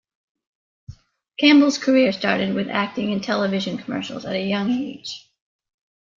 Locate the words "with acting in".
2.55-3.21